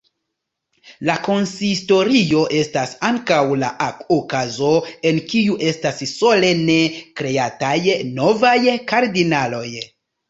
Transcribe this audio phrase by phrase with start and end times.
[1.09, 3.69] La konsistorio estas ankaŭ la
[4.15, 4.71] okazo
[5.11, 6.79] en kiu estas solene
[7.23, 7.77] "kreataj"
[8.21, 8.59] novaj
[8.95, 9.67] kardinaloj.